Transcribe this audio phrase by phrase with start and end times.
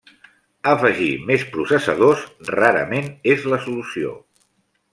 [0.71, 4.19] Afegir més processadors rarament és la solució.